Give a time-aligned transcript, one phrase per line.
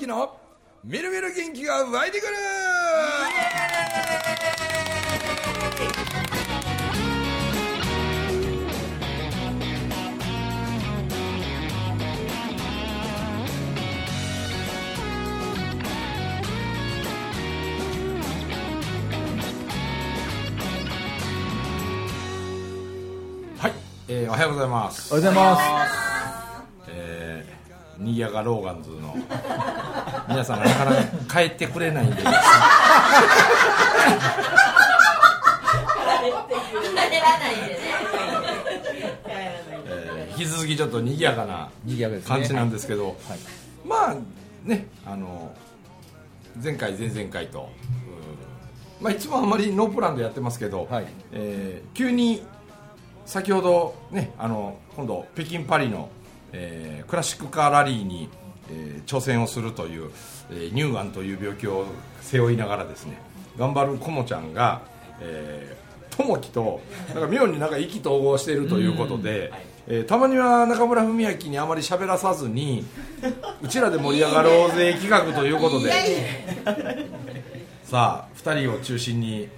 [0.00, 0.34] 之の
[0.82, 2.32] みるみる元気が湧いてくる。
[23.58, 23.72] はい、
[24.08, 25.12] えーおはようございます。
[25.12, 26.09] おはようございます、
[28.10, 29.14] にぎやかローガンズの。
[30.28, 32.16] 皆さんがなかなか帰ってくれないんで。
[40.36, 41.70] 引き続きちょっとにぎやかな
[42.26, 43.16] 感じなんですけど、はい。
[43.86, 44.16] まあ
[44.64, 45.54] ねあの
[46.62, 47.70] 前回前々回と、
[48.98, 51.06] うんまあ、いつもあんまりノープランでやってますけど、はい。
[51.32, 52.42] えー急に
[53.26, 56.08] 先ほどねあの今度北京パリの、
[56.52, 58.28] えークラシックカーラリーに、
[58.70, 60.10] えー挑戦をするという、
[60.50, 61.86] えー乳がんという病気を
[62.20, 63.18] 背負いながらですね
[63.58, 64.82] 頑張るコモちゃんが、
[65.20, 65.80] えー
[66.16, 66.80] 友樹と
[67.14, 69.52] なんか妙になんか意気投合しているということで、
[69.86, 72.84] えーたまには中村文明にあまり喋らさずに
[73.62, 75.90] うちらで盛り上がろうぜ企画ということで。
[77.84, 79.48] さあ2人を中心に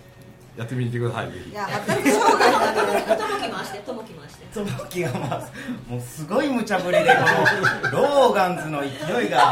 [0.56, 1.50] やってみてくださいぜひ。
[1.50, 2.82] いや発達障害なんで。
[3.16, 3.78] ともき回して。
[3.78, 5.48] ともき回してその気がまあ
[5.88, 7.14] もうすごい無茶ぶりでこ
[7.90, 8.98] のローガンズの勢いが。
[9.16, 9.44] もうちょっとね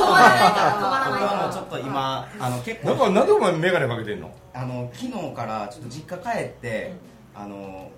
[0.00, 0.72] 止まらないから。
[0.76, 4.34] 止まらない僕はもうちょっと今あの結なん構かなんでお前眼鏡かけてんの？
[4.52, 6.94] あの昨日からちょっと実家帰って
[7.34, 7.90] あの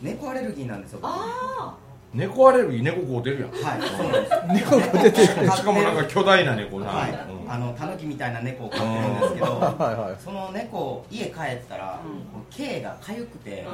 [0.00, 1.12] 猫アレルギーなんですよ僕。
[1.12, 1.18] は
[1.60, 1.76] あ
[2.14, 3.50] 猫アレルギー猫こう出るやん。
[3.50, 4.70] いそうなんです。
[4.70, 5.50] 猫が出てる。
[5.50, 7.42] しかもなんか巨大な猫な、はい、うん。
[7.52, 11.32] あのタヌキみたいな猫を飼ってるんですけどはいはいその猫家帰っ
[11.68, 12.00] たら、
[12.50, 13.66] 毛が痒くて、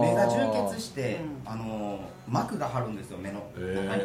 [0.00, 0.38] 目が充
[0.74, 4.02] 血して、あの膜が張るんですよ目の中に、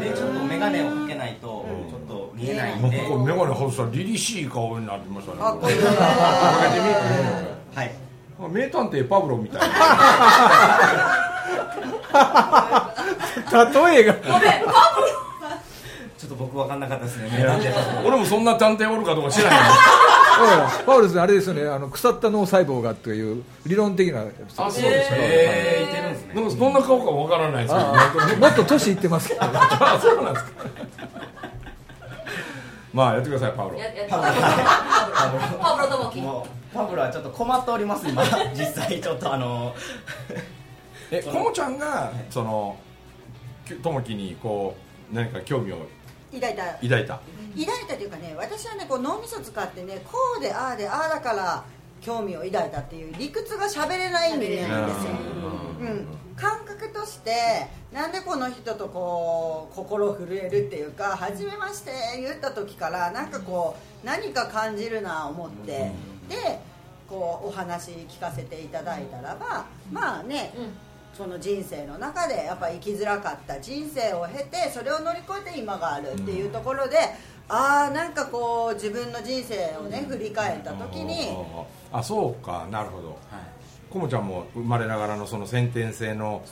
[0.00, 7.90] でちょっと眼鏡をかけないとちょっと見えないんで、なんかこう眼鏡外したら凛々しい顔になってましたねかっこいいかけてみはい。
[8.52, 9.66] 名探偵パブロみたいな
[13.36, 14.14] 例えが。
[16.16, 17.46] ちょっと僕分かんなかったですね。
[18.04, 19.60] 俺もそんな探偵おるかどうか知らない。
[20.86, 21.68] パウルスあれですよね。
[21.68, 25.10] あの腐った脳細胞がという理論的なあそうです。
[25.10, 26.34] かえー、いてるんですね。
[26.34, 27.80] でもどんな顔かわからないですけ
[28.34, 29.40] どもっと年いってますけど。
[29.44, 30.50] あそうなんですか。
[32.94, 33.78] まあやってくださいパブロ。
[34.08, 34.32] パブロ。
[35.60, 36.22] パブロともき
[36.74, 38.22] パブロはちょっと困っております今。
[38.54, 39.74] 実際ちょっとあの
[41.10, 42.76] えこもちゃんがその
[43.82, 44.76] ともきにこ
[45.12, 45.86] う何か興味を
[46.32, 46.64] 抱いた。
[46.74, 47.20] 抱いた。
[47.56, 51.64] 抱いたというかね私はねこう脳みそ使ってねこうでああでああだから
[52.02, 54.76] 興味を抱いたっていう理屈が喋れないんですよ、
[55.80, 56.06] うん、
[56.36, 61.90] 感覚としてなんでこの人とこう心震えるっていうか「初めまして」
[62.20, 65.92] 言った時からなんかこう何か感じるな思って
[66.28, 66.60] で
[67.08, 70.52] こうお話聞かせていただいたらばまあね、
[71.16, 76.98] その人生の中でやっぱ生きづらかった人生を経てそれを乗り越えて今があるっていうところで、
[77.48, 81.34] ああなんかこう自分の人生をね振り返った時に
[81.90, 82.68] あそうか。
[82.70, 83.18] なるほど。
[83.88, 86.42] こもちゃんも生まれながらのその先天性の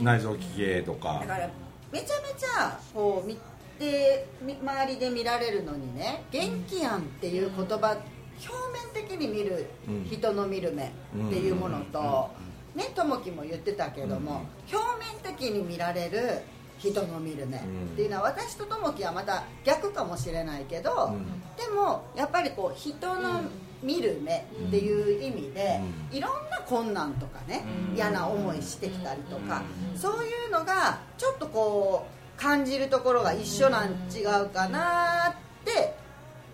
[0.00, 0.82] 内臓器系。
[0.82, 1.18] とか。
[1.20, 1.50] だから
[1.90, 3.36] めちゃめちゃこう見
[3.78, 7.96] てみ周りで見られるのにね「元気やん」っていう言葉
[8.40, 8.52] 表
[8.94, 10.04] 面的に見るうん。
[10.04, 10.90] 人の見る目っ
[11.28, 12.30] ていうものと
[12.78, 14.76] ねともきも言ってたけども表
[15.24, 16.40] 面的に見られる
[16.78, 17.60] 人の見る目っ
[17.96, 21.12] ていうのは私とともきはまた逆かもしれないけど
[21.56, 23.42] でもやっぱりこう人の
[23.82, 25.80] 見る目っていう意味で
[26.12, 29.62] いろんな困難とかね嫌な思いしてきたりとか
[29.96, 32.06] そういうのがちょっとこ
[32.36, 35.34] う感じるところが一緒なん違うかなっ
[35.64, 35.94] て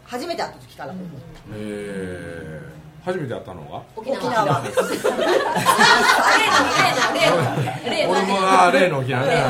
[0.04, 2.73] 初めて会った時から思った。
[3.06, 4.82] えー初めて会ったのが沖沖縄縄例の
[7.14, 7.26] 例
[7.84, 9.26] の例の俺もあー例の沖縄。
[9.26, 9.42] ね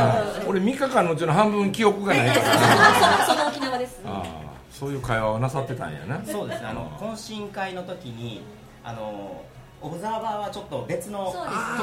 [0.47, 3.25] 俺3日間のうちの半分記憶がないから。
[3.27, 4.01] その沖縄です。
[4.05, 6.21] ああそういう会話をなさってたんやな。
[6.27, 6.69] そうですね。
[6.69, 8.43] あの懇親会の時に
[8.83, 9.43] あの
[9.85, 11.33] オブザーバーはちょっと別のと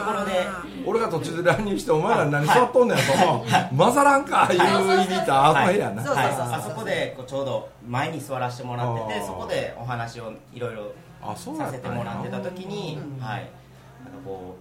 [0.01, 0.31] ころで。
[0.85, 3.03] 俺が途中で乱入してお前ら何座っとんねんと
[3.77, 6.03] 混ざらんかいう言いに行ったあの部やな。
[6.03, 6.39] そうそうそう。
[6.39, 6.53] はい。
[6.55, 13.49] あそこでこうちょうど前に座らせてもらっててそこでお話をいろいろさせてもらってた時に、はい、
[14.03, 14.55] なんかこ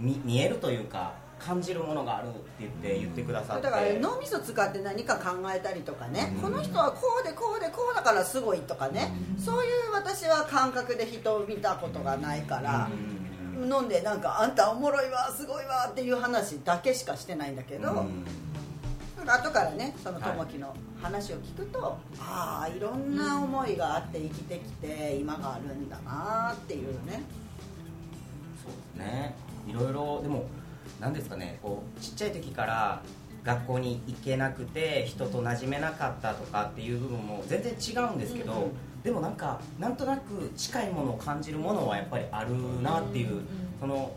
[0.00, 3.62] う見見えるというか感じるものがあるって言って言ってくださって。
[3.62, 12.88] だから脳みそ使って何か考えたりとかね、この人はこうでこうでこうだからすごいとかね、そういう私は感覚で人を見たことがないから、
[13.60, 18.06] 飲んでなんかあんたおもろいわすごいわっていう話だけしかしてないんだけど、
[19.26, 27.22] 後からねその友樹の話を聞くと、ああいろんな思いがあって生きてきて今があるんだなっていうね。
[28.64, 29.34] そうですね。
[29.66, 30.46] いろいろでも
[31.00, 33.02] 何ですかねこうちっちゃい時から
[33.44, 38.68] 学校に行けなくて人と馴染めなかったとかっていう部分も全然違うんですけど、
[39.02, 42.50] でもなんかなんとなく近いものを感じるものはやっぱりある
[42.82, 43.40] なっていう、
[43.80, 44.12] その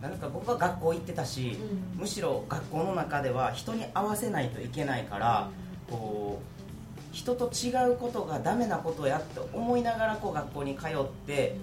[0.00, 1.56] なんか僕は学校行ってたし、
[1.96, 5.48] むしろ学校の中では人に合わせないといけないから、
[5.90, 11.56] こう人と違うことがダメなことやって思いながらこう学校に通って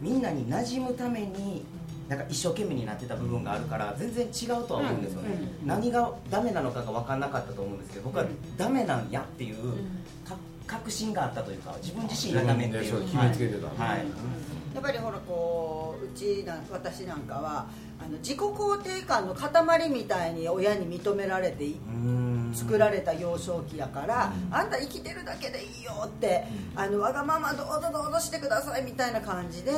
[0.00, 1.64] みんなに馴染むために
[2.10, 5.28] なんか一生懸命になってた部分があるから全然違うとは思うんですよね、
[5.64, 8.24] 何がダメなのかが分からなかったと思うんですけど僕は
[8.56, 9.74] ダメなんやっていう
[10.28, 10.36] か
[10.66, 12.82] 確信があったというか自分自身がダメっていう。
[12.82, 13.22] 自分でそう。
[13.22, 17.66] 決めつけてたはい、やっぱりほらこううちな私なんかは
[18.00, 21.76] あの自己肯定感の塊みたいに親に認められてい
[22.52, 26.44] 作られた幼少期だから、あんた生きてるだけでいいよって、
[26.74, 29.72] あのわがままどうぞどうぞしてくださいみたいな感じで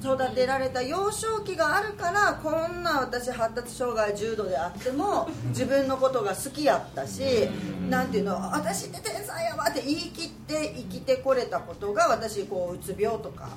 [0.00, 7.48] 育てられた幼少期があるからこんな私発達障害重度であっても自分のことが好きやったし、
[7.88, 13.48] なんていうの私って天才やわって言い切って生きてこれたことが私こううつ病とか、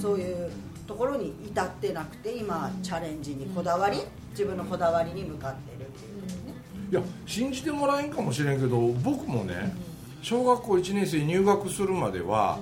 [0.00, 0.50] そういう
[0.86, 3.98] ところに至ってなくて今チャレンジにこだわり
[4.30, 6.16] 自分のこだわりに向かってるっていう。
[6.26, 6.39] ね。
[6.90, 9.74] いや信じてもらえんかもしれんけど僕もね
[10.22, 12.58] 小学校1年生に入学するまでは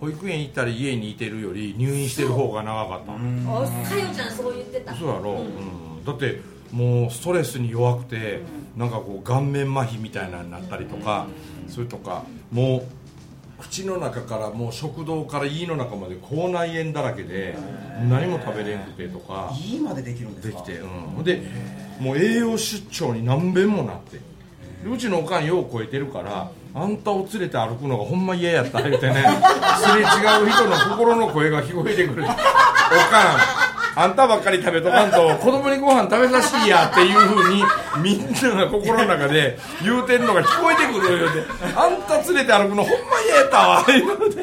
[0.00, 3.12] 保育園行ったり家にいてるより入院してる方が長かった。
[3.12, 4.94] かよちゃんそう言ってた。
[4.94, 6.40] そうやろ、うん、だって
[6.72, 8.40] もうストレスに弱くて、
[8.76, 11.26] なんかこう顔面麻痺みたいなのになったりとか、
[11.68, 17.56] それとかもう口の中からもう食道から胃の中まで口内炎だらけで
[18.08, 20.58] 何も食べれんくてとかいいまでできるんですか？
[20.58, 21.42] できて、うん、で
[22.00, 24.18] もう栄養出張に何遍もなって。
[24.84, 29.24] でうちのおかんよう超えてるからあんたを連れて歩くのがほんま嫌やった言うてね
[29.78, 30.04] すれ違
[30.42, 32.24] う人の心の声が聞こえてくる。
[32.24, 32.36] おかん
[33.94, 37.62] あんたばっかり食べとかんと子供にご飯食べさしいやっていうふうに
[38.02, 41.52] みんなが心の中で言うてんのが聞こえてくる言うて。
[41.76, 44.42] あんた連れて歩くのほんま嫌やったわ言うて。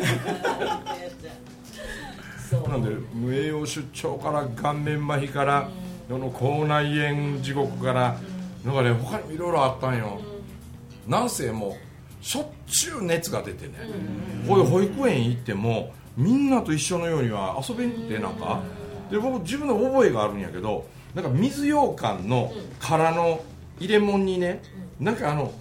[2.69, 5.68] なんで無栄養出張から顔面麻痺から
[6.09, 8.17] その口内炎地獄から
[8.65, 10.19] なんかね他にもいろいろあったんよ。
[11.07, 11.77] なんせも
[12.21, 13.73] うしょっちゅう熱が出てね。
[14.47, 18.61] こういう保育園行ってもみんなと一緒のようには遊べんってなんか。
[19.11, 20.85] で僕自分の覚えがあるんやけど
[21.15, 23.41] なんか水羊羹の殻の
[23.79, 24.62] 入れ物にね
[25.00, 25.51] なんかあの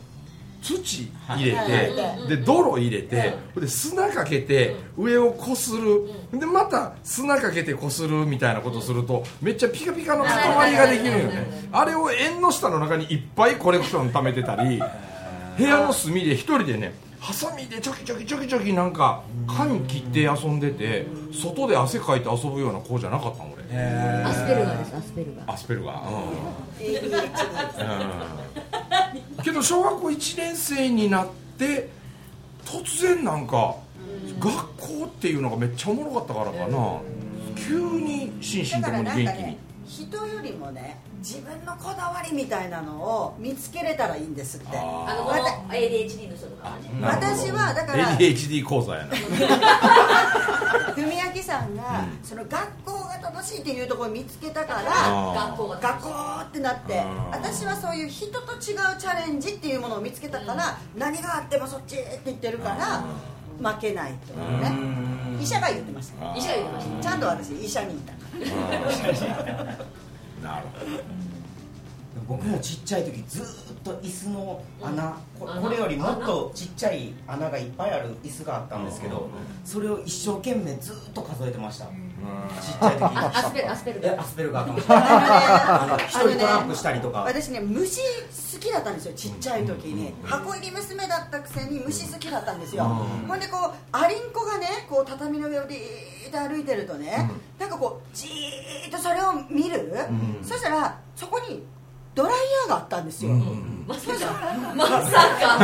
[0.77, 6.11] 土入れてで泥入れてで砂かけて上をこする。
[6.33, 11.69] でまた砂かけてこするみたいなことするとめっちゃピカピカの塊ができるよね。
[11.73, 14.83] あれを縁の下の中にいっぱいコレクション貯めてたり
[15.57, 23.65] 部屋の隅で一人でねハサミでチョキチョキチョキチョキなんか髪切って遊んでて外で汗かいて遊ぶような子じゃなかったの俺。
[24.25, 25.53] アスペルガーですアスペルガー。
[25.53, 26.15] アスペルガー、う
[29.25, 31.89] んけど小学校1年生になって
[32.65, 33.77] 突然なんか
[34.39, 37.01] 学校っていうのがめっちゃおもろかったからかな。
[37.57, 44.67] 急に心身ともにだからなん元気にかね人よりもね自分のこだわりみたいなのを見つけれたらいいんですって。
[44.77, 49.09] あのこの ADHD の人とかはね私はだから ADHD 講座やな。
[50.95, 52.98] 文明さんが、その学校
[53.29, 56.11] が楽しいっていうところを見つけたからあ学校が学校
[56.43, 58.59] ってなって私はそういう人と違う
[58.99, 63.05] チャレンジっていうものを見つけたから、何があってもそっちって言ってるから
[63.73, 64.33] 負けないと。
[64.33, 64.99] いうね
[65.41, 66.37] 医者が言ってました。
[66.37, 68.13] 医者が言ってましたちゃんと私医者にいた。
[70.43, 70.67] なる
[72.29, 73.47] 僕もちっちゃい時ずーっ
[73.83, 79.31] と椅子の穴、ここれよりもっとちっちゃい穴がいっぱいある椅子があったんですけど、
[79.65, 81.87] それを一生懸命ずーっと数えてました、
[82.61, 84.01] ちっちゃい時あアスペルアスペル。
[84.01, 86.07] ガーえアスペルガーかもしれない。
[86.07, 90.15] 一人トランプしたりとか、私ね虫好きだったんですよちっちゃい時に。
[90.25, 92.85] 箱入り娘だったくせに虫好きだったんですよ。
[92.85, 95.79] ほんでこうアリンコがねこう畳の上をビー
[96.29, 99.93] ッと歩いてるとねなんかこうじーっとそれを見る。
[100.43, 101.63] そしたらそこに
[102.15, 103.33] ドライヤーがあったんですよ。
[103.87, 104.75] まさか。
[104.75, 105.59] まさか。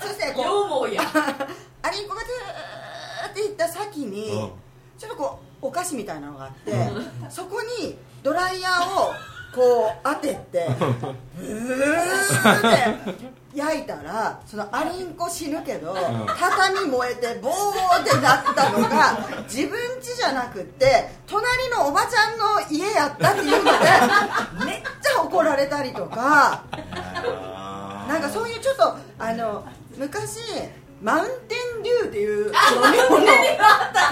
[0.00, 0.42] そし てこ
[0.82, 0.86] う
[1.86, 4.50] アリンコがずーって行った先にうん
[4.98, 6.72] ちょっとこうお菓子みたいなのがあって
[7.30, 9.12] そこにドライヤーを
[9.54, 10.68] こう当てて
[11.36, 15.94] ブーって焼いたらそのアリンコ死ぬけど
[16.36, 23.70] 畳燃えてボーってなったのが自分家じゃなくって隣のおばちゃんの家やったっていうので
[24.66, 26.64] めっちゃ怒怒られたりとか。
[28.08, 29.64] なんかそういうちょっとあの
[29.96, 30.38] 昔
[31.04, 33.10] マウンテンデューっていう飲み物。
[33.10, 33.20] こ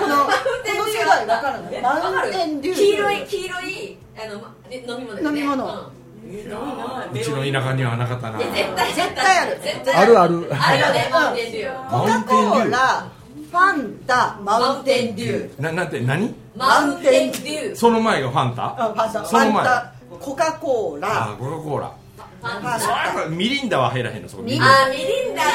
[0.06, 0.30] のこ
[0.76, 1.16] の世か
[1.56, 1.80] るの。
[1.80, 2.74] マウンテンデュー。
[2.74, 4.34] 黄色い黄色いあの
[4.70, 5.28] 飲み物ですね。
[5.28, 5.64] 飲み物。
[5.64, 6.28] うん。
[6.28, 8.38] うちの田舎にはなかったな。
[8.38, 9.58] 絶対絶対ある。
[9.62, 10.20] 絶対ある。
[10.20, 10.42] あるある。
[10.42, 11.90] よねマウンテンデュー。
[11.90, 13.08] コカ・コーラ
[13.50, 15.62] ファンタマウンテンデュー。
[15.62, 16.34] ななんて何？
[16.54, 17.74] マウンテンデュー。
[17.76, 18.64] その前がファンタ？
[18.66, 19.22] あファンタ。
[19.22, 19.50] フその前。
[19.50, 21.90] ァンタコカ・コーあラコカ・コーラ
[22.42, 24.28] それはミリンダは入らへんの？
[24.28, 25.42] そこミリンあミリンダ。
[25.42, 25.48] か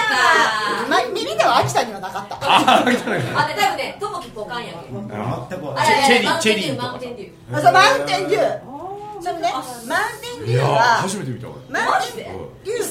[0.89, 2.35] まミリでは秋田にはなかった。
[2.41, 3.09] ああ来た。
[3.11, 4.77] ねあで多分ねトモキポカンやけ
[5.11, 9.27] あ全くあチェチェリーマウンテンデュチェリーとかマウンテンデューあそうマウンテンデュー。
[9.27, 12.83] そのねマウンテンデューは初めて見た俺マウンテンデュ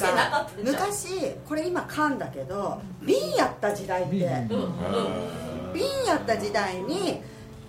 [0.64, 5.72] ー昔これ今缶だけど瓶やった時代ってうん。
[5.72, 7.22] 瓶やった時代に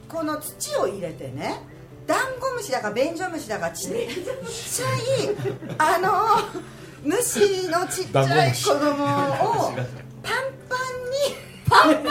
[0.09, 1.61] この土を入れてね
[2.07, 5.35] ダンゴムシだかベンジョムシだかちっちゃい
[5.77, 6.61] あの
[7.03, 9.73] 虫のちっちゃい子供を
[10.23, 10.33] パン
[10.69, 11.17] パンに
[11.69, 12.07] パンパンに？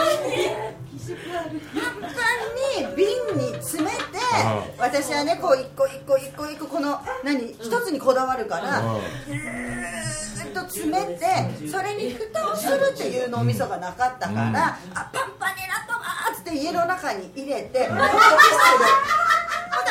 [1.07, 1.12] パ
[1.45, 3.07] ンパンに瓶
[3.38, 3.97] に詰めて
[4.45, 8.83] あ私はねこう一個一個一個一個この何一つにこだわるから
[9.26, 11.25] ずーっと詰めて
[11.69, 17.88] それに蓋をするっていう脳みそがなかったから、あパンパンになったわーっつって家の中に入れて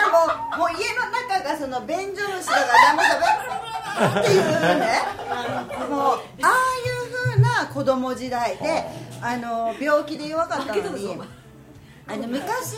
[0.06, 0.18] らも
[0.56, 4.42] うもう家の中がその便所虫だからダメだっていう
[4.80, 4.84] ね。
[5.90, 8.86] もうああいう風な子供時代で
[9.22, 11.18] あの病気で弱かったのに
[12.08, 12.78] あの昔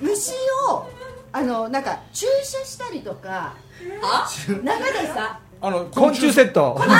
[0.00, 0.32] 虫
[0.70, 0.88] を
[1.32, 3.54] あのなんか注射したりとか
[4.02, 4.28] あ？
[4.62, 6.76] 中でさあの昆虫セット。
[6.78, 6.94] 針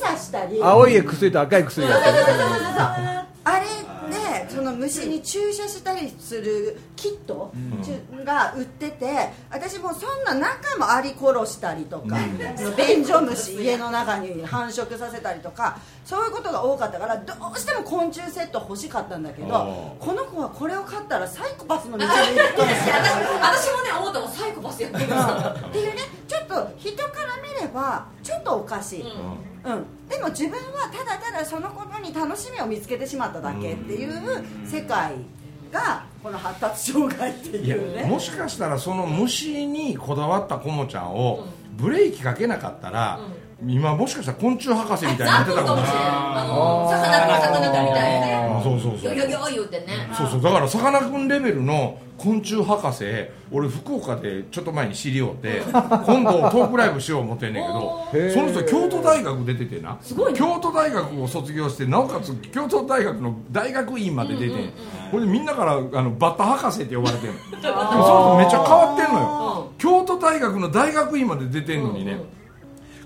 [0.00, 0.62] 刺したり。
[0.62, 2.08] 青い薬と赤い薬があって
[3.44, 3.71] あれで
[4.52, 7.52] その虫に注射したりするキット
[8.24, 12.16] が売ってて私もそんな中もアリ殺したりとか
[12.76, 19.66] 便所虫家の中に繁殖させたりとかそういうことが多かったからどうしても昆虫セット欲しかったんだけどあ
[19.98, 23.02] この子はこれを買ったらサイコパスの道に行くかもしれない。
[23.40, 25.06] 私もね思ったもんサイコパスやってるっ
[25.72, 35.14] ていうねちょっと人から見ればちょっとおかしい、うん、でも自分はただただそのことに楽しみを見つけてしまっただけっていう世界
[35.72, 38.04] がこの発達障害っていうね。
[38.04, 43.18] もしかしたらその虫にこだわったコモちゃんをブレーキかけなかったら、
[43.66, 46.04] 今もしかしたら昆虫博士みたいになってたかもしれない。
[46.04, 48.56] あの魚と魚みたいなね。
[48.58, 49.16] あそうそうそう。
[49.16, 50.08] よよよ言うてね。
[50.16, 50.42] そうそう。
[50.42, 53.04] だからさかなクンレベルの昆虫博士
[53.50, 59.96] 俺福岡でちょっと前に知り合うて 今度トークライブしよう思ってんねんけどその人京都大学出ててな。
[60.00, 60.38] すごいね。
[60.38, 64.72] 京都大学を卒業してなおかつ京都大学の大学院まで出てん。
[65.10, 67.36] これでみんなからあのバッタ博士って呼ばれてんの。
[67.62, 69.66] でもその人めっちゃ変わってんのよ。
[69.78, 72.20] 京都大学の大学院まで出てんのにね、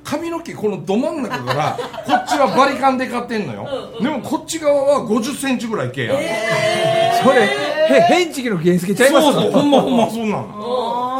[0.06, 3.68] 髪の毛このど真ん中からこっちはバリカンで買ってんのよ。
[4.00, 6.16] でもこっち側は5 0ンチぐらい毛やん、
[7.24, 9.32] それへ変地の原付ちゃいますか？
[9.32, 10.46] そうそうほんまほんまそんなの。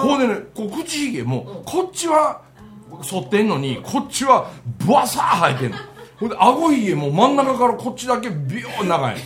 [0.03, 2.43] ほんでねこう口ひげもこっちは
[3.03, 5.79] 剃ってんのにこっちはブワサー生えてんの。
[6.21, 9.19] ほんで顎ひげも真ん中からこっちだけビヨーン長いア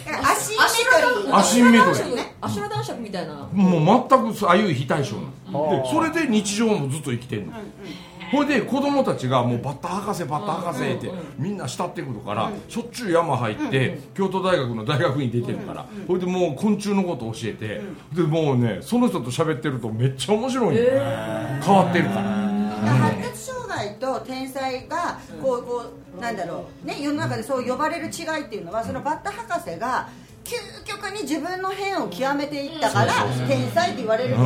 [1.45, 3.49] シンメトリーアみたいな。
[3.53, 5.83] もう全く左右非対称なの。
[5.83, 7.53] でそれで日常もずっと生きてんの
[8.31, 17.81] ほいで子供たちがもうバッタ博士バッタ博士ってみんな慕ってくるからしょっちゅう山入って京都大学の大学に出てるからほいでもう昆虫のこと教えて
[18.15, 20.81] でもうねその人と喋ってるとめっちゃ面白いの。
[20.81, 22.51] 変わってるから。
[22.81, 25.85] 発達障害と天才がこうこ
[26.17, 26.87] うなんだろう。
[26.87, 30.09] ね世の中でそう呼ばれる違いっていうのはそのバッタ博士が
[30.51, 33.13] 究極に自分の変を極めていったから
[33.47, 34.45] 天才って言われるけど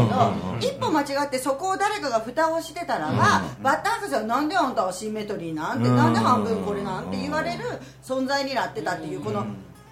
[0.61, 7.65] 一歩間違ってそこを誰かが蓋をしてたらばバッタ博士はなんであんたはシンメトリーなんてなんで半分これなんて言われる
[8.03, 9.47] 存在になってたっていうこの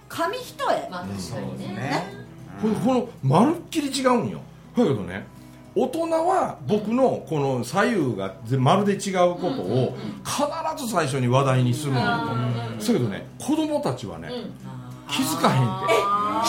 [0.09, 0.91] 紙一重。
[0.91, 1.75] まあ確かにね。
[1.75, 2.05] ね。
[2.61, 4.41] このこのまるっきり違うんよ。
[4.77, 5.27] だけどね
[5.75, 12.21] 大人は僕のこの左右がぜまるで違うことを必ず最初に話題にするんだ
[12.79, 14.29] とだけどね子供たちはね
[15.13, 15.95] 気づかへんって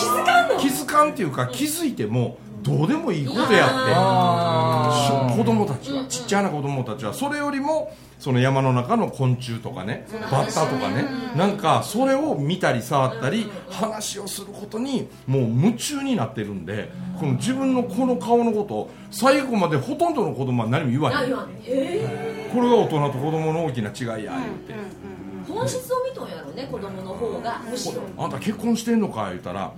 [0.00, 0.56] 気づかんの？
[0.58, 3.70] 気づかんっていうか気づいてもどうでもいいことやっ
[5.28, 6.06] てし子供たちは。
[6.06, 7.12] ちっちゃな子供たちは。
[7.12, 11.04] それよりもその山の中の昆虫とかねバッタとかね
[11.36, 16.88] なんかそれを見たり触ったり話をすることにもう夢中になってるんで
[17.20, 21.30] この自分のこの顔のことを最後までほとんどの子供は何も言わへん。
[21.30, 24.72] これが大人と子供の大きな違いや言うて。
[24.72, 25.13] え
[25.48, 27.60] 本質を見とんやろね子供の方が。
[27.68, 28.02] むしろ。
[28.18, 29.72] あんた結婚してんのか言ったら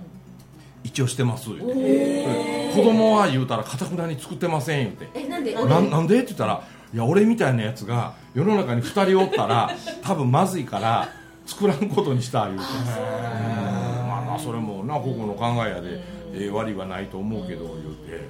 [0.83, 2.71] 一応してます言うて。
[2.75, 5.09] 子供は言うたらかたくなに作ってません言うて。
[5.13, 5.53] えなんで？
[5.53, 6.17] ななんで？
[6.17, 9.71] って言ったらいや俺みたいなやつが世の中に2人おったら
[10.03, 11.09] 多分まずいから
[11.45, 12.63] 作らんことにした言うて。
[12.63, 12.67] う。
[12.67, 14.07] ん。
[14.07, 16.01] まあなそれもなここの考えやで、
[16.33, 18.27] えー悪いはないと思うけど言うて。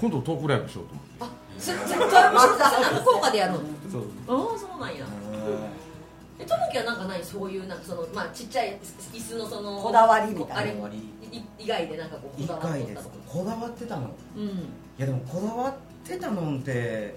[0.00, 1.10] 今度トークライブしようと思って。
[1.20, 3.58] あそれそれそれその福岡でやるの？
[3.92, 4.02] そう。
[4.28, 5.04] ああそうなんや
[6.40, 7.22] えともきはなんかない？
[7.22, 8.78] そういうなんかそのまあちっちゃい
[9.12, 10.56] 椅子のそのこだわりみたいな。
[10.56, 10.74] あれ
[11.58, 14.08] 以外でなんかこう一こだわっ回ですとったこだわってたの？
[14.08, 14.48] いうん。
[14.98, 17.14] やでもこだわってたのって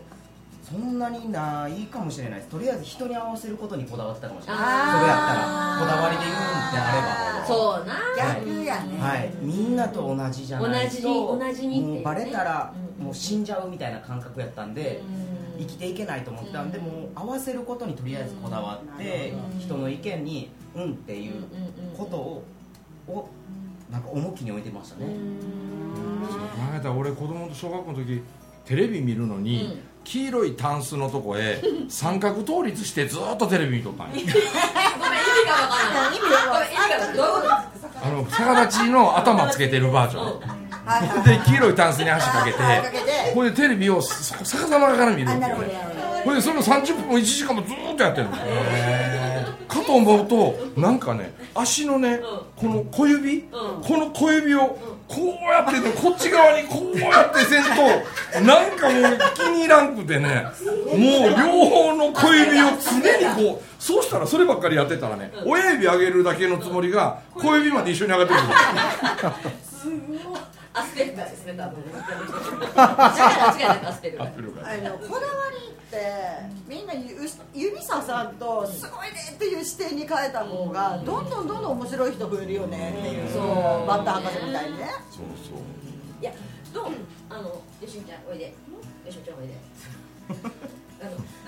[0.70, 2.50] そんなにないかもしれないです。
[2.50, 4.62] とりあえず人に合わせることにこだわってたかもしれない。
[4.62, 5.48] それやったら
[5.80, 7.02] こだわりで言うんであれ
[7.42, 7.48] ば。
[7.48, 7.94] そうな。
[8.18, 11.94] 逆やね、はい、みんなと同じじゃないと同じに同じにね。
[11.96, 13.06] もうバレたらうん。
[13.06, 15.02] もう死んじゃうみたいな感覚やったんで、
[15.58, 16.86] 生きていけないと思ったんで、うん。
[16.86, 19.60] もう合わせることにとりあえずこだわって、うん。
[19.60, 21.44] 人の意見に「うん」っていう
[21.98, 22.44] ことを,、
[23.08, 23.30] を
[23.92, 25.06] なんか重きに置いてましたね、
[26.30, 26.46] そう考
[26.76, 28.22] えたら俺子供と小学校の時
[28.66, 29.80] テレビ見るのに、うん。
[30.04, 34.14] 黄色いタンスのとこへ 三角倒立してずっとテレビ見とったんや。
[34.14, 36.18] ごめん意味がわからない。
[36.18, 37.64] 意味がごめん意味がどういうこと
[38.06, 40.53] あの逆立ちの頭つけてるバージョン
[41.24, 45.28] で黄色いタンスに足かけてかけてこれでテレビをそ逆さまから見る
[46.24, 48.32] これでその30分も1時間もずーっとやってるの
[49.68, 52.20] かと思うとなんかね足のね
[52.56, 60.46] この小指この小指をこうやってねこっち側にこうやってせんとなんかもう気に入らんくてね
[60.88, 68.38] もう両方の小指を常にこうそうしたらそればっかりやってたらね親指上げるだけのつもりが小指まで一緒に上がってく
[69.28, 69.34] る
[70.74, 71.84] アスペルガーですね多分。
[72.76, 74.30] 間違いない間違いなくアスペルガー。
[74.88, 75.98] あのこだわりって
[76.68, 77.16] みんなゆ
[77.54, 83.46] 指ささんとすごいねっていう視点に変えた方がどんどんどんどん面白い人増えるよねっていうそう
[83.88, 84.90] バッター博士みたいにね。
[85.12, 85.58] そうそう。
[86.22, 86.32] いや
[86.74, 86.86] どう？
[87.30, 87.56] あのよ
[87.88, 88.46] しみちゃんおいで。
[88.46, 89.54] よしみちゃんおいで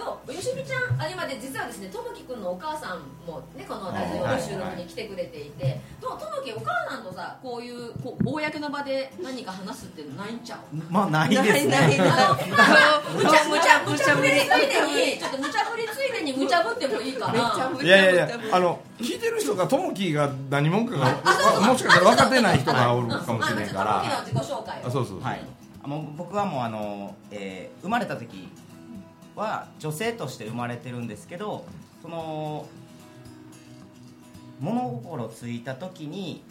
[0.06, 10.76] どうよしみちゃんあ今で実はですねともきくんのお母さんもねこのラジオの収録に来てくれていてどうともきお母さんとさこういうこう公の場で何か話すっていうのないんちゃう？
[10.91, 11.78] まあないですね。
[12.02, 17.82] あの無茶無茶無茶ぶりついでにちょっと無茶ぶりついでに無茶ぶってもいいかな。
[17.82, 21.06] いやいやいやあの聞いてる人がともきが何者かが
[21.68, 24.04] もしかしたら分かってない人がおるかもしれないから。
[24.24, 25.22] とともきの自己紹介そうそうそう。
[25.22, 25.41] はい、
[25.84, 28.50] あもう僕はもうあの、えー生まれた時
[29.36, 31.65] は女性として生まれてるんですけど
[32.02, 32.67] その
[34.60, 36.43] 物心ついた時に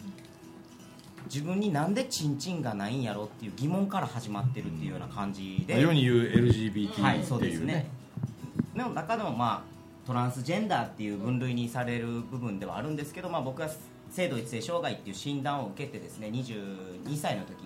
[1.25, 7.73] 自分になんでチンチンがないんやろっていう疑問から始まってるっていうような感じで、世に言う LGBT はい、そうっていうね。
[7.73, 7.89] ですね。
[8.75, 13.69] の中でもまあトランスジェンダーっていう分類にされる部分ではあるんですけど、まあ、僕は
[14.11, 17.57] 性同一性障害っていう診断を受けてですね22歳の時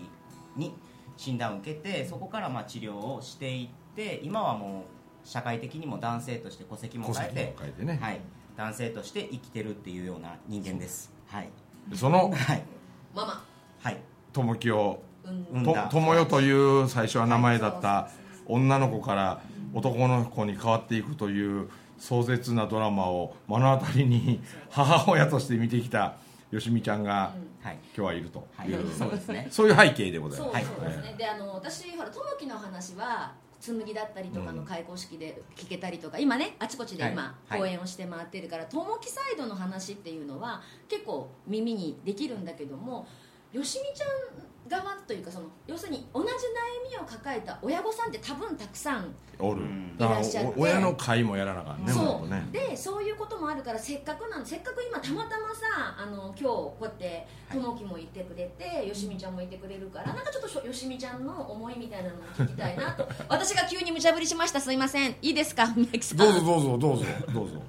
[0.55, 0.73] に
[1.17, 7.99] 診断を受けてそこからまあ治療をしていって今はもう社会的にも男性として戸籍も変えて変えてね。
[8.01, 8.21] はい、
[8.57, 11.11] 男性として生きてるっていうような人間です。
[11.27, 11.49] はい。
[11.93, 12.63] その はい。
[13.15, 13.43] ママ。
[13.81, 13.97] はい。
[14.33, 15.87] ともきをうんと産んだ。
[15.87, 18.09] ともよという最初は名前だった
[18.47, 19.41] 女の子から
[19.73, 26.15] 男の子に変わっていくという壮絶なドラマを目の当たりに母親として見てきた
[26.49, 27.79] よしみちゃんがはい。
[27.95, 28.69] 今日はいるとはい。
[28.69, 29.47] いう、そうですね。
[29.51, 30.65] そういう背景でございます。
[30.65, 37.59] そうですね、であの私ほらともきの話は紬だったりとかの開講式で聞けたりとか、今ねあちこちで今、はい。
[37.59, 43.07] 講演をして回ってるからともきサイドの話っていうのは結構耳にできるんだけども
[43.51, 44.09] よしみちゃん
[44.69, 46.31] 側というかその要するに同じ悩
[46.89, 49.61] みを抱えた親御さんって多分たくさんおる。
[49.61, 49.97] うん。
[49.97, 50.59] だからいらっしゃって。
[50.59, 52.03] お親の会もやらなあかんねそう。
[52.03, 52.45] もうね。
[52.51, 63.07] でそういうこともあるからせっかくなんせっかく今たまたまさあの今日こうやってともきもいてくれて、よしみちゃんもいてくれるからなんかちょっとしょよしみちゃんの思いみたいなのも聞きたいなと。
[63.27, 64.61] 私が急に無茶ぶりしました。
[64.61, 65.15] すいません。
[65.21, 65.67] いいですか？
[65.75, 66.17] 宮城さん。
[66.17, 67.05] どうぞどうぞどうぞ。
[67.33, 67.61] どうぞ。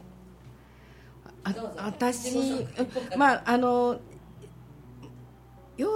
[1.42, 2.66] あどうぞ私
[3.16, 3.98] まああの
[5.78, 5.88] 幼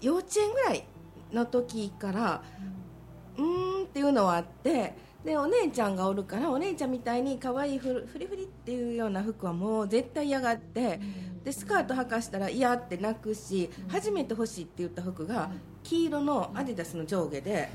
[0.00, 0.84] 幼稚園ぐらい
[1.32, 2.42] の時から
[3.36, 10.98] うーんっていうのはあってでお姉ちゃんがおるからお姉ちゃんみたいに可愛いフリフリっていうような服はもう絶対嫌がって
[11.44, 15.50] でスカート履かしたら嫌って泣くし初めて欲しいって言った服が
[15.82, 17.68] 黄色のアディダスの上下で。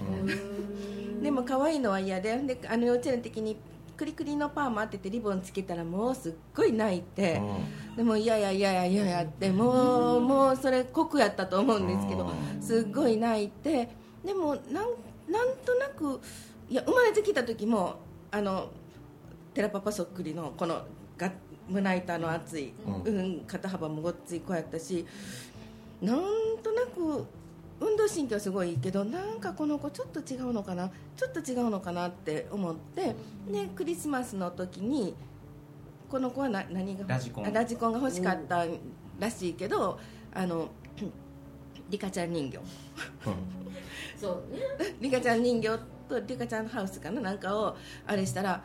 [1.21, 3.57] でも可愛いのは嫌でであの幼稚園の時に
[3.97, 7.41] クリクリのパーマ当ててリボンつけたらもうすっごい泣いて、
[7.95, 12.29] でも嫌や嫌や嫌やってもうもうそれ酷やったと思うんですけど
[12.61, 13.89] すっごい泣いて
[14.23, 14.85] でもなん
[15.31, 16.19] なんとなく
[16.69, 17.95] いや生まれてきた時も
[18.31, 18.69] あの
[19.53, 20.83] テラパパそっくりのこの
[21.17, 21.31] が
[21.69, 22.73] 胸板の厚い、
[23.05, 25.05] ううん肩幅もごっつい子やったし
[26.01, 26.19] なん
[26.61, 27.25] となく
[27.79, 33.15] 運動神経はすごいいいけどなんかこの子ちょっと違うのかなちょっと違うのかなって思って
[33.51, 35.15] でクリスマスの時に
[36.09, 37.47] この子はな何がラジコン。
[37.47, 38.65] あラジコンが欲しかった
[39.19, 39.99] らしいけど
[40.33, 40.69] あの
[41.89, 42.59] リカちゃん人形。
[44.19, 44.53] そう。
[44.53, 44.59] ね
[45.01, 47.75] リカちゃん人形とリカちゃんハウスかななんかを
[48.07, 48.63] あれしたら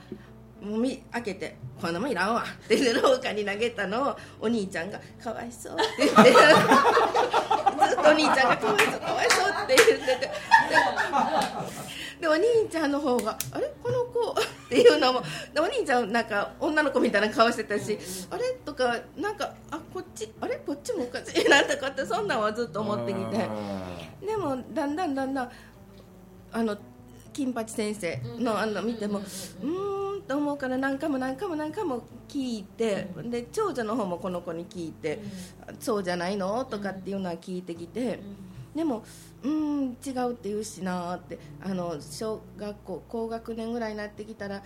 [0.63, 6.33] もみ開けて「こんなもんいらんわ」って 廊下に投げたのをお兄ちゃんが「かわいそう」って言って。
[6.33, 6.37] ず
[7.93, 10.29] っとお兄ちゃんが「かわいそうかわいそう」って言っててで
[12.21, 15.23] でお兄ちゃんの方が「あれこの子」っていうのも
[15.55, 17.99] でお兄ちゃんなんか女の子みたいな顔してたし
[18.31, 20.57] 「あれ?」とかなんか「あこっちあれ？
[20.57, 23.49] こっちもおかしいな」とかってそんなんはずっと思ってきて。
[24.27, 25.51] でもだんだんだんだん
[26.53, 26.77] あの
[27.33, 30.00] 金八先生のあの見てもうーん
[30.31, 35.21] と思うから何回も何回も何回も聞いてで長女の方もこの子に聞いて
[35.81, 38.21] そうじゃないのとかっていうのは聞いてきて
[38.73, 39.03] でも
[39.43, 44.63] うーん違うって言うしなーってあの小学校高学年ぐらいになってきたら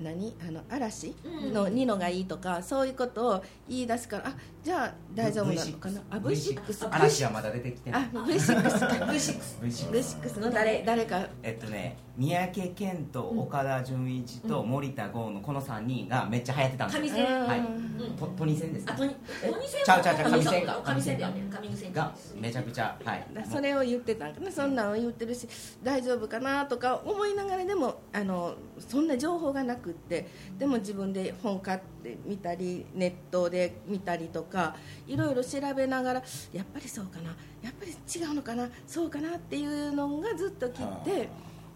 [0.00, 0.36] 何？
[0.46, 1.12] あの嵐？
[1.52, 6.00] のニノがいいとかそういうことを言い出すからあじゃあ大丈夫なのかな？
[6.08, 10.84] あ V6 嵐はまだ出てきてなあい V6 か V6 V6 V6 の誰？
[10.86, 11.26] 誰か。
[11.42, 17.60] えっとね三宅健と岡田准一と森田剛のこの3人がめっちゃ流行ってたんですよ、はい。
[17.60, 18.16] うん。
[18.18, 18.92] とトニセンですね。
[18.92, 20.82] あとにトニセンちゃうちゃうちゃう上上線か。
[20.84, 21.18] 上線。
[21.20, 21.42] だよね。
[21.62, 23.26] 上線がめちゃくちゃはい。
[23.32, 24.50] だそれを言ってたんかな。
[24.50, 25.46] そんなんを言ってるし
[25.80, 30.26] 大丈夫かなとか思いながらでもあのそんな情報がなくって。
[30.58, 34.74] でも自分で本買ってみたりネットで見たりとか
[35.06, 37.36] いろいろ調べながらやっぱりそうかな。
[37.62, 38.68] やっぱり違うのかな。
[38.88, 41.28] そうかなっていうのがずっと来て。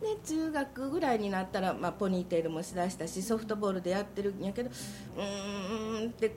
[0.03, 6.35] で中学ぐらいになったら、まあ、ポニーテールもしだしたしソフトボールでやってるんやけどうーんって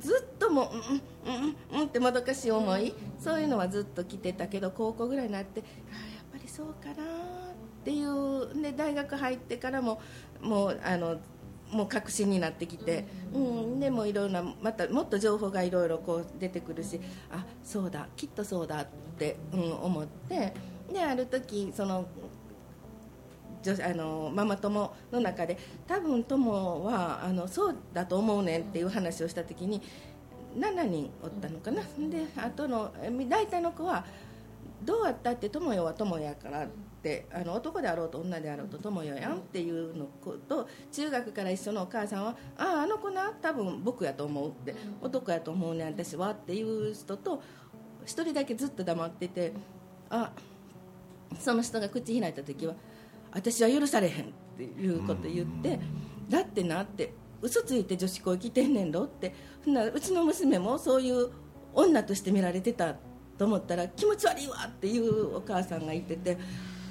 [0.00, 0.70] ずっとも
[1.26, 5.68] ううんうんうんうんってもどかしい思いそういうのはずっと来てたけど高校ぐらいになってやっ
[6.32, 6.96] ぱりそうかなっ
[7.84, 10.00] ていうで大学入ってからも
[10.42, 11.16] もうあの
[11.70, 17.00] もう確信になってきて、うん、でもいろんなまたもっと情報がいろいろこう出てくるし
[17.30, 18.86] あそうだきっとそうだっ
[19.18, 20.52] て、うん、思って
[20.92, 22.06] である時その
[23.70, 29.82] あのママ友の中で多分友はあのそうだと思うねんっていう話をした時に
[30.56, 31.82] 7人おったのかな。
[31.82, 34.04] であとのえ大体の子は
[34.84, 36.68] どうやったって友よは友やからっ
[37.02, 47.42] てあの男であろうと女であろうと友よやんっていうのこと中学から一緒のお母さんはあああの子な多分僕やと思うって男やと思うねん私はっていう人と
[48.04, 49.52] 一人だけずっと黙ってて
[50.10, 50.30] あ
[51.38, 52.74] その人が口開いた時は
[53.36, 55.78] 私は許されへんっていうこと言って
[56.28, 59.34] だってなって嘘ついて女子校来てんねんろって。
[59.62, 61.28] ほんならうちの娘もそういう
[61.74, 62.94] 女として見られてた
[63.36, 66.38] と思ったら気持ち悪いわっていうお母さんが言ってて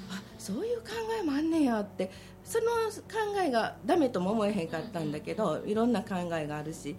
[0.08, 2.10] あそういう考えもあんねんやって
[2.46, 2.64] その
[3.10, 6.94] 考えがダメとも思えへんかったんだけどいろんな考えがあるし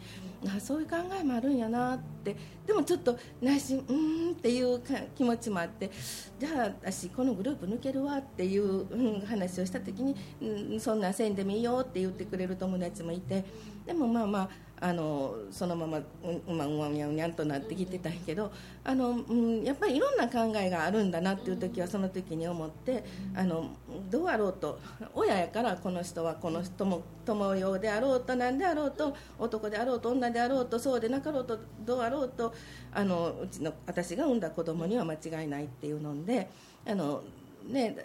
[0.45, 5.89] あそういう考えもあるんやなってでもちょっと内心うーんっていうか気持ちもあって
[6.37, 13.45] じゃあ私このグループ抜けるわっていう、話をした時に、うん、そんなせんでもいいよって言ってくれる友達もいて
[13.85, 18.51] でもまあまああのそのままうんうまうわにゃうにゃんとなってきてたんやけど
[18.83, 23.03] あの、うん、やっぱりいろんな考えがあるんだなっていう時はその時に思って
[23.35, 23.71] あの
[24.09, 24.79] どうあろうと
[25.15, 32.53] 親やからこの人はこの人も友用であろうと何であろうと男であろうと女であろうとそうでなかろうとどうあろうと
[32.93, 36.49] あのうちの私が産んだ子供には間違いないっていうので
[36.85, 37.23] あの、
[37.67, 37.95] ね、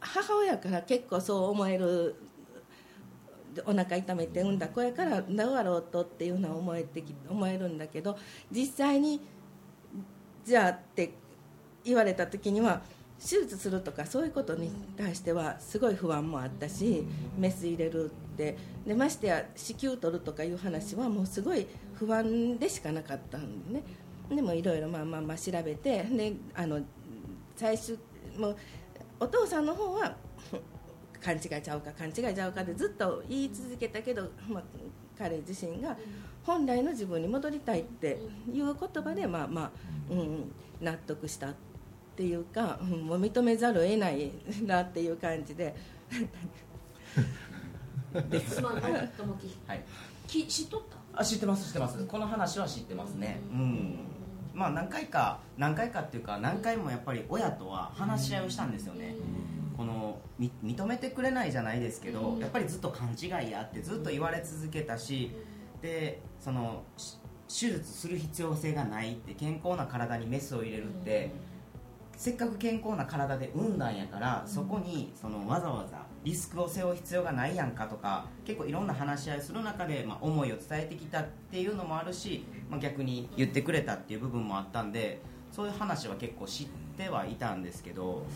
[0.00, 2.14] 母親から結構そう思える
[3.66, 8.16] お腹痛めて産んだ子やからどうあろうとっていうのは思えてき思えるんだけど
[8.50, 9.20] 実際に
[10.44, 11.12] じゃあって
[11.84, 12.82] 言われた時には
[13.18, 17.04] 手術するとかそういうことに対してはすごい不安もあったし
[17.36, 18.56] メス入れるって。
[18.86, 23.82] でましてや子宮取るとかいう話はもうすごい不安でしかなかったんでね。
[24.30, 26.80] でもいろいろまあまあまあ調べてであの
[27.56, 27.98] 最終
[28.38, 28.56] もう
[29.20, 30.14] お父さんの方は
[31.24, 34.62] 勘違いちゃうか勘違いちゃうかでずっと言い続けたけど、まあ、
[35.18, 35.96] 彼自身が
[36.44, 38.18] 本来の自分に戻りたいって
[38.52, 39.70] いう言葉で、まあまあ
[40.10, 41.54] うん、納得したっ
[42.16, 44.30] ていうか、うん、もう認めざるを得ない
[44.64, 45.74] なっていう感じで。
[48.48, 48.80] すまんあ
[49.16, 49.56] ともき。
[49.66, 49.84] はい。
[50.26, 51.20] き知っとった？
[51.20, 52.04] あ知ってます知ってます。
[52.06, 53.40] この話は知ってますね。
[53.52, 53.98] うん。
[54.54, 59.14] まあ何回か何回かっていうか何回もやっぱり親とは話し合いをしたんですよね
[59.78, 65.30] このみ認めてくれないじゃないですけどやっぱりずっと勘違いやってずっと言われ続けたし
[65.80, 67.16] でそのし
[67.48, 71.30] 手術する必要性がないって健康な体にメスを入れるって
[72.16, 88.26] せっかく健康な体で産んだんやからそこにそのわざわざリスクを背負う必要がないやんかとか結構いろんな話し合いする中で、まあ、思いを伝えてきたっていうのもあるし、まあ、逆に言ってくれたっていう部分もあったんでそういう話は結構知ってはいたんですけど、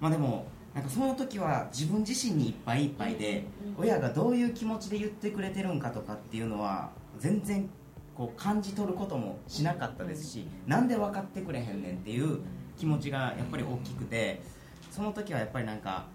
[0.00, 3.44] まあ、でもなんかその時は自分自身にいっぱいいっぱいで
[3.76, 7.68] 親がどういう気持ちで言ってくれてるんかとかっていうのは全然
[8.14, 12.40] こう感じ取ることもしなかったですしなんで分かってくれへんねんっていう
[12.78, 14.42] 気持ちがやっぱり大きくて
[14.90, 16.06] その時はやっぱりなんか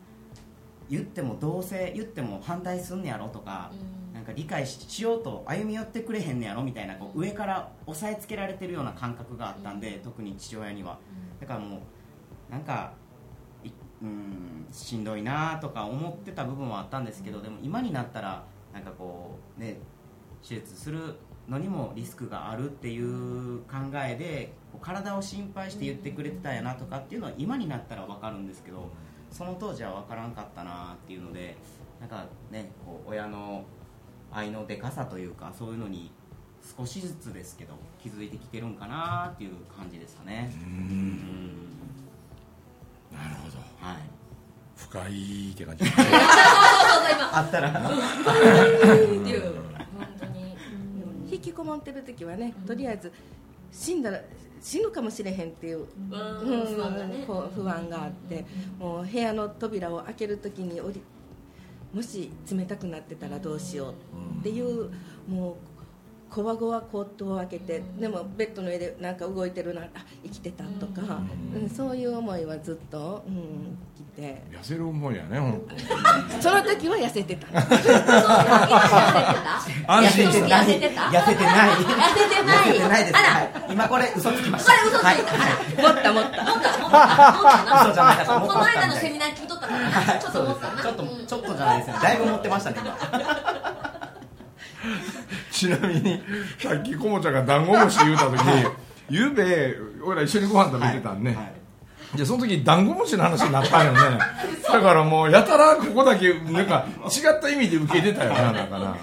[0.90, 3.72] 言ってもどうせ言っても反対すんねやろとか
[4.14, 10.98] なんか理解しようと歩み寄ってくれへんねやろみたいなこう上から押さえつけられてるような感覚があったんで特に父親には。
[11.42, 13.05] だからもうなんかい
[14.02, 19.80] うんしんどいなとか思ってた部分はあったんですけどでも今になったらなんかこうね
[20.48, 21.16] 手術する
[21.48, 28.90] のにもリスクがあるっていう考えで体を心配して言ってくれてたんやなとかっていうのは今になったら分かるんですけど
[29.32, 31.56] その当時は分からんかったなっていうので
[32.00, 33.64] なんかねこう親の
[34.32, 36.12] 愛のでかさというかそういうのに
[36.78, 40.45] 少しずつですけど気づいてきてるんかなっていう感じですかね
[44.96, 45.84] 深いって感じ。
[45.92, 47.70] あったら。
[47.70, 50.56] っていう本当に。
[51.32, 53.12] 引きこもってる時はねとりあえず
[53.72, 54.22] 死んだら
[54.62, 58.46] 死ぬかもしれへんっていう不安があって
[58.80, 61.02] もう部屋の扉を開ける時におり
[61.94, 64.90] もし冷たくなってたらどうしようっていう
[65.28, 65.56] もう
[66.30, 69.88] こわごわコートを開けてでもベッドの上でなんか動いてるなあ
[70.24, 71.22] 生きてたとか、
[71.56, 71.70] うん。
[71.70, 74.42] そういう思いはずっと、うん、来て。
[74.52, 75.62] 痩せる思いやね本
[76.40, 77.48] その時は痩せてた。
[79.88, 81.02] 安心して痩せてた？
[81.02, 81.70] 痩せてない。
[81.70, 81.84] 痩せ
[82.30, 82.56] てない？
[82.58, 83.30] 痩せてないです、あら。
[83.30, 84.72] はい、今これ嘘つきました。
[84.72, 85.08] これ嘘ついた。
[85.10, 85.18] はい。
[85.76, 90.20] 持った持ったもっともっともっと嘘じゃないですこの間のセミナー聞いとったからな。
[90.20, 90.82] ちょっと思ったな。
[90.82, 92.98] ちょっとうんちょっとじゃないですねだいぶ持ってましたね今。
[95.52, 96.22] ちなみに
[96.60, 98.40] さっきこもちゃんがダンゴムシ言うた時
[99.10, 101.52] ゆうべ俺ら一緒にご飯食べてたんね、はい
[102.16, 104.20] でその時ダンゴムシの話になったんよね。
[104.64, 108.96] だからもうやたらここだけなんか違った意味で受けてたよなだから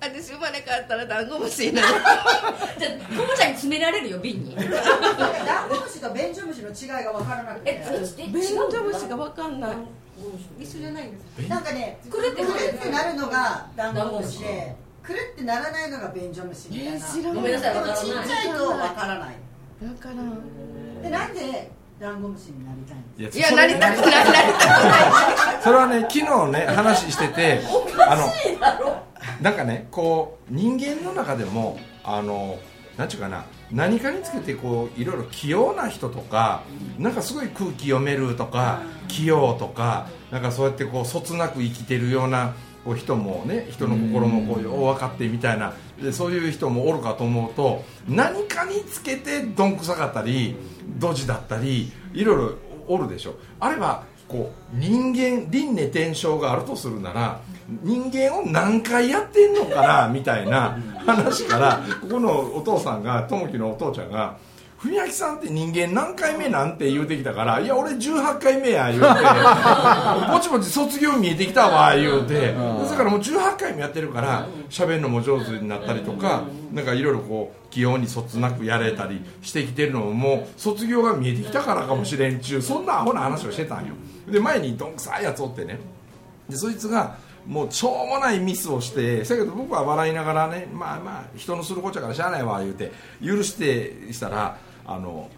[0.00, 1.88] 私生まれ変わったらダンゴムシになる。
[2.78, 4.54] じゃあコモちゃんに詰められるよ瓶に。
[4.56, 7.70] ダンゴムシとベンジョムシの違いが分からなくて。
[7.70, 9.70] えそうえベンジョムシが分かんない。
[10.60, 17.92] 一緒じゃないんですなんかねくるってくるってなるのがダンゴムシでくるってならないのがベンジョムシみたいな、えー知らごめんなさいでもちっ
[18.26, 19.34] ちゃいと分からない。
[19.80, 20.38] 分からん
[21.04, 25.62] でなんでダンゴムシになりたいんですいやいやなりたくないなりたくない。
[25.62, 27.60] それはね昨日ね話してて
[28.08, 28.22] あの
[29.40, 32.58] なんかねこう人間の中でもあの
[32.96, 36.62] なんちゅうかな何かにつけてこういろいろ器用な人とか
[36.98, 50.56] なんかすごい空気読めるとか器用とかなんかそうやってこうそつなく生きてるようなこう人もね人の心もこうよう分かってみたいなでそういう人もおるかと思うと何かにつけてどんくさかったり
[50.98, 52.54] ドジだったりいろいろ
[52.86, 53.34] おるでしょ。
[53.60, 57.40] あればこう人間輪廻転生があるとするなら
[57.82, 64.36] 人間を何回やってんのかなみたいな話からここのお父さんが友樹のお父ちゃんが
[64.84, 69.08] 「文明さんって人間何回目なん?」て言うてきたから「いや俺18回目や」言うて
[70.30, 72.54] 「ぼちぼち卒業見えてきたわ」言うて。
[72.94, 76.42] だからもう18回もやってるから喋るのも上手になったりとか
[76.72, 83.94] なんかいろいろこう器用にそつなくやれたりしてきてるのももう卒業が見えてきたからかもしれんちゅうそんなアホな話をしてたんよ。
[84.30, 85.80] で前にどんくさいやつおってね。
[86.48, 87.16] でそいつが
[87.46, 92.92] もうしょうもないミスをしてせやけど僕は笑いながらねまあまあ人のするこっちゃからしゃあないわ言うて
[93.24, 95.28] 許してしたらあの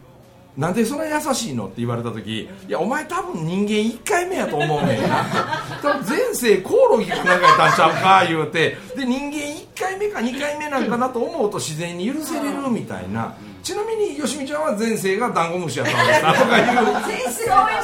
[0.57, 5.27] なんでそんな優しいのって言われた時いやお前多分人間1回目やと思うねんな。
[5.83, 8.79] 多分前世コオロギかなんかやったんちゃうか言うて。
[8.97, 13.35] で人間1回目か2回目なんかなと思うと自然に許せれるみたいな。
[13.63, 16.67] ちなみによしみちゃんは前世がダンゴムシやったんですな とかいう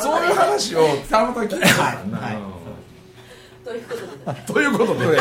[0.00, 1.60] そういう話をたまたま聞い。
[1.60, 2.52] たからな、
[3.66, 5.18] ということでということで、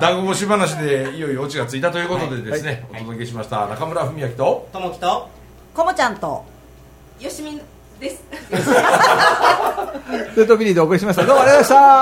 [0.00, 5.28] ダンゴムシ話でいよいよオチがついたということでですね、お届けしました中村文明とともきと
[5.72, 6.44] コモちゃんと。
[7.20, 7.60] よしみ
[8.00, 8.24] です。
[8.24, 11.24] トゥートビリーでお送りしました。
[11.24, 12.00] どうもありがとうございました。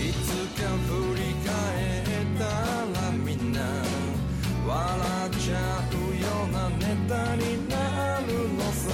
[0.00, 0.24] いつ
[0.58, 1.52] か振り返
[2.00, 2.44] った
[2.98, 3.60] らみんな
[4.66, 4.80] 笑
[5.26, 5.54] っちゃ
[5.92, 7.76] うようなネタにな
[8.26, 8.88] るのさ。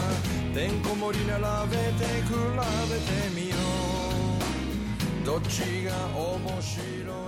[0.52, 1.38] てんこ盛り並
[1.70, 2.32] べて比
[2.90, 3.54] べてみよ
[5.22, 5.24] う。
[5.24, 6.78] どっちが面白